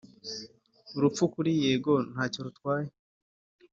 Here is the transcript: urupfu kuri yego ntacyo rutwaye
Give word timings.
urupfu 0.97 1.23
kuri 1.33 1.51
yego 1.63 1.93
ntacyo 2.11 2.39
rutwaye 2.45 2.87